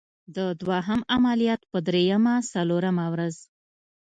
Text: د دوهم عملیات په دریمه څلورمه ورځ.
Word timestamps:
د 0.35 0.37
دوهم 0.61 1.01
عملیات 1.15 1.61
په 1.71 1.77
دریمه 1.87 2.35
څلورمه 2.51 3.05
ورځ. 3.13 3.35